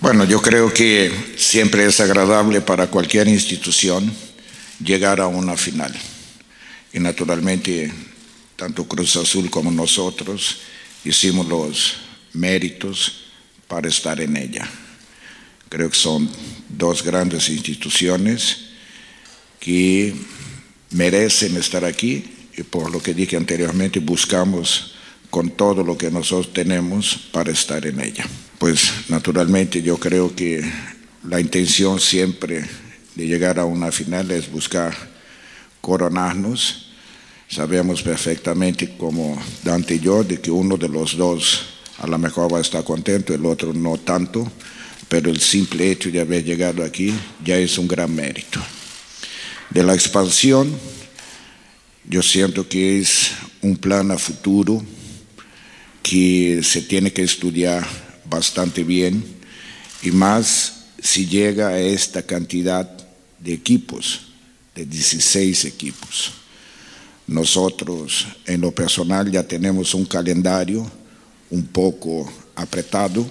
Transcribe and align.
Bueno, 0.00 0.24
yo 0.24 0.40
creo 0.40 0.72
que 0.72 1.10
siempre 1.36 1.86
es 1.86 2.00
agradable 2.00 2.60
para 2.60 2.88
cualquier 2.88 3.28
institución 3.28 4.12
llegar 4.82 5.20
a 5.20 5.26
una 5.26 5.56
final. 5.56 5.94
Y 6.92 7.00
naturalmente, 7.00 7.92
tanto 8.56 8.86
Cruz 8.86 9.16
Azul 9.16 9.50
como 9.50 9.70
nosotros 9.70 10.58
hicimos 11.04 11.46
los 11.48 11.96
méritos 12.32 13.24
para 13.66 13.88
estar 13.88 14.20
en 14.20 14.36
ella. 14.36 14.68
Creo 15.68 15.90
que 15.90 15.96
son 15.96 16.30
dos 16.68 17.02
grandes 17.02 17.48
instituciones 17.48 18.66
que 19.58 20.14
merecen 20.90 21.56
estar 21.56 21.84
aquí 21.84 22.24
y 22.56 22.62
por 22.62 22.92
lo 22.92 23.02
que 23.02 23.14
dije 23.14 23.36
anteriormente 23.36 23.98
buscamos 23.98 24.94
con 25.30 25.50
todo 25.50 25.82
lo 25.82 25.98
que 25.98 26.10
nosotros 26.10 26.52
tenemos 26.52 27.16
para 27.32 27.50
estar 27.50 27.84
en 27.86 28.00
ella. 28.00 28.24
Pues 28.58 29.08
naturalmente 29.08 29.82
yo 29.82 29.98
creo 29.98 30.34
que 30.34 30.62
la 31.28 31.40
intención 31.40 32.00
siempre 32.00 32.64
de 33.14 33.26
llegar 33.26 33.58
a 33.58 33.64
una 33.64 33.90
final 33.90 34.30
es 34.30 34.50
buscar 34.50 34.94
coronarnos. 35.80 36.90
Sabemos 37.48 38.02
perfectamente 38.02 38.96
como 38.96 39.40
Dante 39.62 39.96
y 39.96 40.00
yo 40.00 40.24
de 40.24 40.40
que 40.40 40.50
uno 40.50 40.76
de 40.76 40.88
los 40.88 41.16
dos 41.16 41.66
a 41.98 42.06
lo 42.06 42.18
mejor 42.18 42.52
va 42.52 42.58
a 42.58 42.62
estar 42.62 42.82
contento, 42.84 43.34
el 43.34 43.46
otro 43.46 43.72
no 43.72 43.98
tanto, 43.98 44.50
pero 45.08 45.30
el 45.30 45.40
simple 45.40 45.90
hecho 45.90 46.10
de 46.10 46.20
haber 46.20 46.44
llegado 46.44 46.82
aquí 46.82 47.14
ya 47.44 47.56
es 47.56 47.78
un 47.78 47.86
gran 47.86 48.14
mérito. 48.14 48.60
De 49.70 49.82
la 49.82 49.94
expansión, 49.94 50.74
yo 52.08 52.22
siento 52.22 52.68
que 52.68 52.98
es 53.00 53.32
un 53.62 53.76
plan 53.76 54.10
a 54.10 54.18
futuro 54.18 54.84
que 56.02 56.60
se 56.62 56.82
tiene 56.82 57.12
que 57.12 57.22
estudiar 57.22 57.86
bastante 58.34 58.82
bien 58.82 59.22
y 60.02 60.10
más 60.10 60.86
si 61.00 61.26
llega 61.26 61.68
a 61.68 61.78
esta 61.78 62.22
cantidad 62.22 62.90
de 63.38 63.52
equipos, 63.52 64.22
de 64.74 64.84
16 64.84 65.64
equipos. 65.66 66.32
Nosotros 67.26 68.26
en 68.46 68.60
lo 68.60 68.72
personal 68.72 69.30
ya 69.30 69.44
tenemos 69.46 69.94
un 69.94 70.04
calendario 70.04 70.90
un 71.50 71.66
poco 71.66 72.30
apretado 72.56 73.24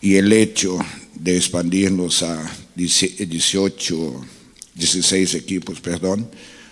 y 0.00 0.16
el 0.16 0.32
hecho 0.32 0.78
de 1.14 1.36
expandirnos 1.36 2.22
a 2.22 2.50
18, 2.74 4.26
16 4.74 5.34
equipos, 5.34 5.80
perdón, 5.80 6.28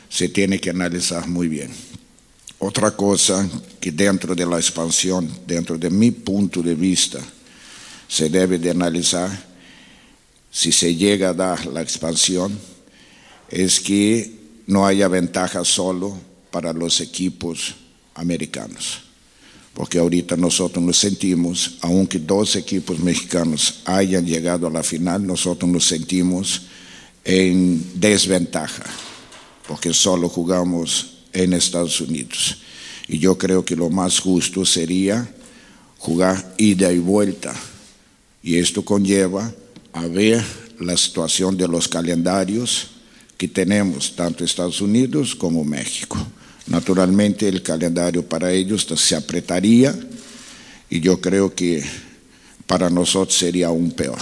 se 0.08 0.28
tiene 0.30 0.58
que 0.58 0.70
analizar 0.70 1.28
muy 1.28 1.48
bien. 1.48 1.70
Otra 2.60 2.90
cosa 2.90 3.48
que 3.80 3.90
dentro 3.90 4.34
de 4.34 4.44
la 4.44 4.56
expansión, 4.58 5.30
dentro 5.46 5.78
de 5.78 5.88
mi 5.88 6.10
punto 6.10 6.62
de 6.62 6.74
vista, 6.74 7.18
se 8.06 8.28
debe 8.28 8.58
de 8.58 8.70
analizar 8.70 9.30
si 10.50 10.70
se 10.70 10.94
llega 10.94 11.30
a 11.30 11.34
dar 11.34 11.64
la 11.66 11.80
expansión, 11.80 12.58
es 13.48 13.80
que 13.80 14.30
no 14.66 14.86
haya 14.86 15.08
ventaja 15.08 15.64
solo 15.64 16.16
para 16.50 16.74
los 16.74 17.00
equipos 17.00 17.76
americanos. 18.14 19.04
Porque 19.72 19.98
ahorita 19.98 20.36
nosotros 20.36 20.84
nos 20.84 20.98
sentimos, 20.98 21.78
aunque 21.80 22.18
dos 22.18 22.56
equipos 22.56 22.98
mexicanos 22.98 23.80
hayan 23.86 24.26
llegado 24.26 24.66
a 24.66 24.70
la 24.70 24.82
final, 24.82 25.26
nosotros 25.26 25.70
nos 25.70 25.86
sentimos 25.86 26.62
en 27.24 27.98
desventaja, 27.98 28.84
porque 29.66 29.94
solo 29.94 30.28
jugamos 30.28 31.09
en 31.32 31.52
Estados 31.52 32.00
Unidos. 32.00 32.58
Y 33.08 33.18
yo 33.18 33.36
creo 33.36 33.64
que 33.64 33.76
lo 33.76 33.90
más 33.90 34.20
justo 34.20 34.64
sería 34.64 35.28
jugar 35.98 36.54
ida 36.56 36.92
y 36.92 36.98
vuelta. 36.98 37.54
Y 38.42 38.56
esto 38.56 38.84
conlleva 38.84 39.52
a 39.92 40.06
ver 40.06 40.44
la 40.78 40.96
situación 40.96 41.56
de 41.56 41.68
los 41.68 41.88
calendarios 41.88 42.88
que 43.36 43.48
tenemos, 43.48 44.14
tanto 44.16 44.44
Estados 44.44 44.80
Unidos 44.80 45.34
como 45.34 45.64
México. 45.64 46.16
Naturalmente 46.66 47.48
el 47.48 47.62
calendario 47.62 48.24
para 48.24 48.52
ellos 48.52 48.86
se 48.94 49.16
apretaría 49.16 49.98
y 50.88 51.00
yo 51.00 51.20
creo 51.20 51.54
que 51.54 51.82
para 52.66 52.88
nosotros 52.88 53.36
sería 53.36 53.68
aún 53.68 53.90
peor. 53.90 54.18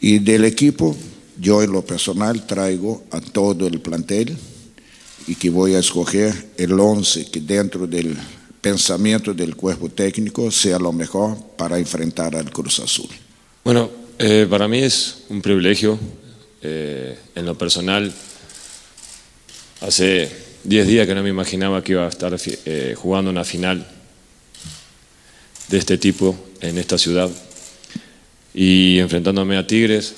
Y 0.00 0.18
del 0.18 0.44
equipo, 0.44 0.96
yo 1.38 1.62
en 1.62 1.72
lo 1.72 1.84
personal 1.84 2.46
traigo 2.46 3.04
a 3.10 3.20
todo 3.20 3.66
el 3.66 3.80
plantel 3.80 4.36
y 5.30 5.36
que 5.36 5.48
voy 5.48 5.76
a 5.76 5.78
escoger 5.78 6.34
el 6.56 6.72
11 6.72 7.30
que 7.30 7.40
dentro 7.40 7.86
del 7.86 8.16
pensamiento 8.60 9.32
del 9.32 9.54
cuerpo 9.54 9.88
técnico 9.88 10.50
sea 10.50 10.76
lo 10.76 10.90
mejor 10.92 11.38
para 11.56 11.78
enfrentar 11.78 12.34
al 12.34 12.50
Cruz 12.50 12.80
Azul. 12.80 13.08
Bueno, 13.62 13.88
eh, 14.18 14.48
para 14.50 14.66
mí 14.66 14.80
es 14.80 15.18
un 15.28 15.40
privilegio. 15.40 15.96
Eh, 16.60 17.16
en 17.36 17.46
lo 17.46 17.56
personal, 17.56 18.12
hace 19.82 20.28
10 20.64 20.86
días 20.88 21.06
que 21.06 21.14
no 21.14 21.22
me 21.22 21.30
imaginaba 21.30 21.84
que 21.84 21.92
iba 21.92 22.06
a 22.06 22.08
estar 22.08 22.36
eh, 22.64 22.96
jugando 22.98 23.30
una 23.30 23.44
final 23.44 23.86
de 25.68 25.78
este 25.78 25.96
tipo 25.96 26.36
en 26.60 26.76
esta 26.76 26.98
ciudad 26.98 27.30
y 28.52 28.98
enfrentándome 28.98 29.56
a 29.56 29.64
Tigres 29.64 30.12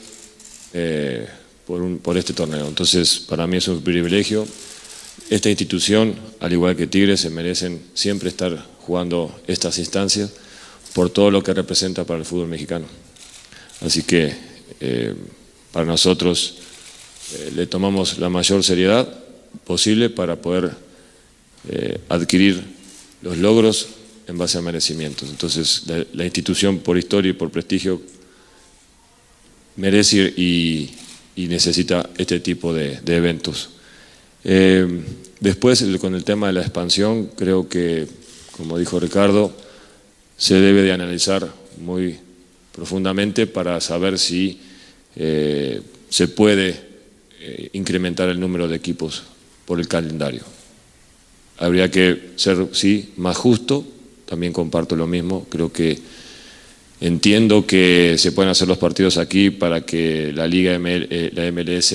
por, 1.67 1.82
un, 1.82 1.99
por 1.99 2.17
este 2.17 2.32
torneo. 2.32 2.67
Entonces, 2.67 3.19
para 3.29 3.47
mí 3.47 3.58
es 3.58 3.69
un 3.69 3.82
privilegio 3.82 4.47
esta 5.31 5.50
institución, 5.50 6.14
al 6.41 6.53
igual 6.53 6.76
que 6.76 6.87
Tigres, 6.87 7.20
se 7.20 7.31
merecen 7.31 7.82
siempre 7.94 8.29
estar 8.29 8.67
jugando 8.81 9.35
estas 9.47 9.79
instancias 9.79 10.31
por 10.94 11.11
todo 11.11 11.31
lo 11.31 11.43
que 11.43 11.55
representa 11.55 12.05
para 12.05 12.20
el 12.20 12.26
fútbol 12.26 12.49
mexicano. 12.49 12.87
Así 13.81 14.03
que 14.03 14.32
eh, 14.81 15.14
para 15.73 15.87
nosotros 15.87 16.56
eh, 17.35 17.53
le 17.55 17.67
tomamos 17.67 18.19
la 18.19 18.29
mayor 18.29 18.62
seriedad 18.62 19.09
posible 19.64 20.11
para 20.11 20.37
poder 20.37 20.73
eh, 21.69 21.99
adquirir 22.08 22.62
los 23.23 23.38
logros 23.38 23.88
en 24.26 24.38
base 24.38 24.58
a 24.58 24.62
merecimientos. 24.62 25.31
Entonces, 25.31 25.85
la, 26.12 26.25
institución 26.25 26.79
por 26.79 26.99
historia 26.99 27.31
y 27.31 27.35
por 27.35 27.50
prestigio 27.50 28.00
merece 29.76 30.32
y, 30.37 30.91
necesita 31.37 32.08
este 32.19 32.41
tipo 32.41 32.75
de, 32.75 33.00
eventos. 33.06 33.70
Después, 34.43 35.85
con 36.00 36.15
el 36.15 36.25
tema 36.25 36.49
de 36.49 36.53
la 36.55 36.62
expansión, 36.62 37.31
creo 37.37 37.69
que, 37.69 38.06
como 38.56 38.79
dijo 38.79 38.99
Ricardo, 38.99 39.53
se 40.37 40.55
debe 40.56 40.83
de 40.83 40.93
analizar 40.93 41.49
muy 41.79 42.19
profundamente 42.73 43.47
para 43.47 43.81
saber 43.81 44.19
si 44.19 44.59
eh, 45.17 45.81
se 46.09 46.29
puede 46.29 46.81
eh, 47.41 47.71
incrementar 47.75 48.29
el 48.29 48.41
número 48.41 48.67
de 48.67 48.77
equipos 48.77 49.23
por 49.67 49.79
el 49.79 49.89
calendario. 49.89 50.43
Habría 51.59 51.91
que 51.91 52.33
ser, 52.37 52.69
sí, 52.73 53.12
más 53.17 53.37
justo, 53.37 53.87
también 54.27 54.53
comparto 54.53 54.97
lo 54.97 55.06
mismo, 55.06 55.47
creo 55.49 55.73
que 55.73 55.99
entiendo 57.00 57.67
que 57.67 58.17
se 58.19 58.33
pueden 58.33 58.50
hacer 58.50 58.69
los 58.69 58.79
partidos 58.79 59.19
aquí 59.19 59.50
para 59.50 59.83
que 59.83 60.33
la 60.33 60.47
Liga 60.47 60.73
eh, 60.75 61.31
la 61.35 61.53
MLS 61.53 61.94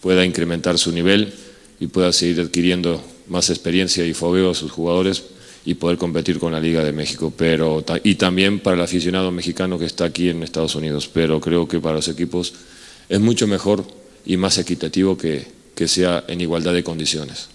pueda 0.00 0.24
incrementar 0.24 0.78
su 0.78 0.92
nivel 0.92 1.32
y 1.80 1.86
pueda 1.86 2.12
seguir 2.12 2.40
adquiriendo 2.40 3.02
más 3.28 3.50
experiencia 3.50 4.04
y 4.06 4.14
fogueo 4.14 4.50
a 4.50 4.54
sus 4.54 4.70
jugadores 4.70 5.24
y 5.64 5.74
poder 5.74 5.98
competir 5.98 6.38
con 6.38 6.52
la 6.52 6.60
Liga 6.60 6.82
de 6.82 6.92
México, 6.92 7.32
pero 7.36 7.84
y 8.02 8.14
también 8.14 8.60
para 8.60 8.76
el 8.76 8.82
aficionado 8.82 9.30
mexicano 9.30 9.78
que 9.78 9.84
está 9.84 10.06
aquí 10.06 10.30
en 10.30 10.42
Estados 10.42 10.74
Unidos, 10.74 11.10
pero 11.12 11.40
creo 11.40 11.68
que 11.68 11.80
para 11.80 11.96
los 11.96 12.08
equipos 12.08 12.54
es 13.08 13.20
mucho 13.20 13.46
mejor 13.46 13.84
y 14.24 14.36
más 14.36 14.58
equitativo 14.58 15.16
que, 15.18 15.46
que 15.74 15.88
sea 15.88 16.24
en 16.28 16.40
igualdad 16.40 16.72
de 16.72 16.84
condiciones. 16.84 17.48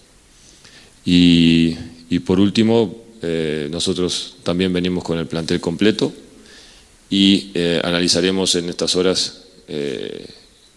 Y, 1.04 1.76
y 2.08 2.20
por 2.20 2.40
último, 2.40 3.04
eh, 3.22 3.68
nosotros 3.70 4.36
también 4.42 4.72
venimos 4.72 5.02
con 5.02 5.18
el 5.18 5.26
plantel 5.26 5.60
completo 5.60 6.12
y 7.08 7.50
eh, 7.54 7.80
analizaremos 7.82 8.54
en 8.54 8.68
estas 8.68 8.96
horas 8.96 9.44
eh, 9.66 10.26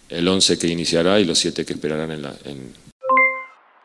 el 0.09 0.27
11 0.27 0.57
que 0.57 0.67
iniciará 0.67 1.19
y 1.19 1.25
los 1.25 1.39
7 1.39 1.65
que 1.65 1.73
esperarán 1.73 2.11
en 2.11 2.21
la... 2.21 2.35
En... 2.45 2.86